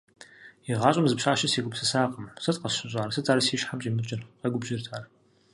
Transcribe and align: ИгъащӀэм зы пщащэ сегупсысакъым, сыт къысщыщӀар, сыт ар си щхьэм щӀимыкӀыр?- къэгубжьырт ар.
ИгъащӀэм 0.71 1.05
зы 1.09 1.15
пщащэ 1.19 1.47
сегупсысакъым, 1.53 2.25
сыт 2.43 2.57
къысщыщӀар, 2.61 3.09
сыт 3.11 3.25
ар 3.31 3.39
си 3.45 3.55
щхьэм 3.59 3.79
щӀимыкӀыр?- 3.83 4.21
къэгубжьырт 4.41 4.85
ар. 4.97 5.03